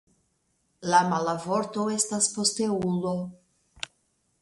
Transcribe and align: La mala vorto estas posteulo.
La 0.91 1.01
mala 1.11 1.35
vorto 1.45 1.87
estas 1.99 2.33
posteulo. 2.39 3.17